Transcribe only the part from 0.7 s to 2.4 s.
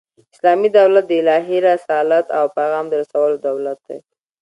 دولت د الهي رسالت